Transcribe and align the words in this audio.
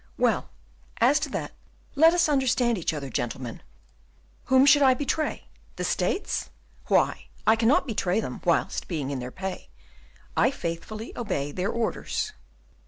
"Well, 0.17 0.49
as 0.99 1.19
to 1.19 1.29
that, 1.29 1.51
let 1.93 2.11
us 2.15 2.27
understand 2.27 2.75
each 2.75 2.91
other 2.91 3.11
gentlemen. 3.11 3.61
Whom 4.45 4.65
should 4.65 4.81
I 4.81 4.95
betray? 4.95 5.45
The 5.75 5.83
States? 5.83 6.49
Why, 6.87 7.27
I 7.45 7.55
cannot 7.55 7.85
betray 7.85 8.19
them, 8.19 8.41
whilst, 8.43 8.87
being 8.87 9.11
in 9.11 9.19
their 9.19 9.29
pay, 9.29 9.69
I 10.35 10.49
faithfully 10.49 11.15
obey 11.15 11.51
their 11.51 11.69
orders." 11.69 12.33